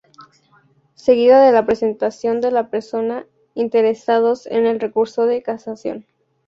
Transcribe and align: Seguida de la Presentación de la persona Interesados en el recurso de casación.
Seguida 0.95 1.39
de 1.45 1.51
la 1.51 1.67
Presentación 1.67 2.41
de 2.41 2.49
la 2.49 2.71
persona 2.71 3.27
Interesados 3.53 4.47
en 4.47 4.65
el 4.65 4.79
recurso 4.79 5.27
de 5.27 5.43
casación. 5.43 6.07